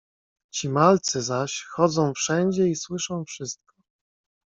[0.53, 3.75] "Ci malcy zaś chodzą wszędzie i słyszą wszystko."